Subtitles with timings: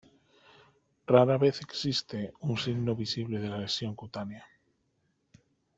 [1.11, 4.43] Rara vez existe un signo visible de la lesión cutánea.